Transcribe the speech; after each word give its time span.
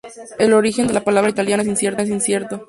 El 0.39 0.53
origen 0.53 0.87
de 0.87 0.93
la 0.95 1.03
palabra 1.03 1.29
italiana 1.29 1.61
es 1.61 1.69
incierto. 1.69 2.59